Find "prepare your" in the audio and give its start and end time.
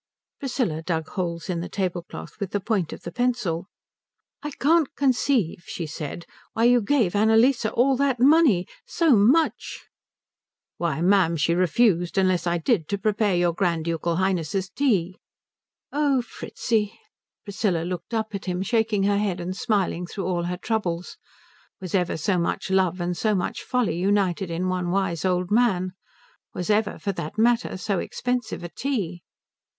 12.97-13.53